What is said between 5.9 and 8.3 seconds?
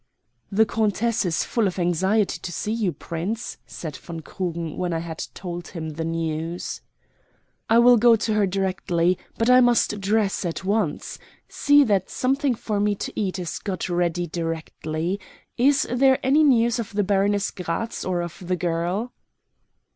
the news. "I will go